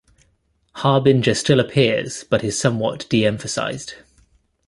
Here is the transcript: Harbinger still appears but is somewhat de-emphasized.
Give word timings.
Harbinger 0.77 1.35
still 1.35 1.59
appears 1.59 2.23
but 2.23 2.43
is 2.43 2.57
somewhat 2.57 3.05
de-emphasized. 3.07 3.93